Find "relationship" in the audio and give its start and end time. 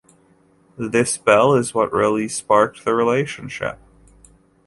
2.95-3.77